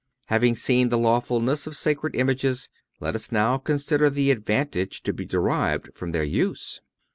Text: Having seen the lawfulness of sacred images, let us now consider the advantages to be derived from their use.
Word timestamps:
Having 0.29 0.55
seen 0.55 0.89
the 0.89 0.97
lawfulness 0.97 1.67
of 1.67 1.75
sacred 1.77 2.15
images, 2.15 2.69
let 2.99 3.13
us 3.13 3.31
now 3.31 3.59
consider 3.59 4.09
the 4.09 4.31
advantages 4.31 4.99
to 5.01 5.13
be 5.13 5.25
derived 5.25 5.93
from 5.93 6.11
their 6.11 6.23
use. 6.23 6.81